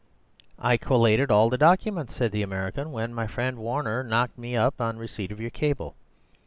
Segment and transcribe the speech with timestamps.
[0.57, 4.81] "I collated all the documents," said the American, "when my friend Warner knocked me up
[4.81, 5.93] on receipt of your cable.